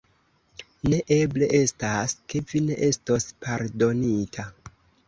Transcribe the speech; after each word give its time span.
Ne 0.93 0.99
eble 1.17 1.49
estas, 1.59 2.17
ke 2.33 2.43
vi 2.49 2.63
ne 2.71 2.81
estos 2.91 3.31
pardonita. 3.47 4.53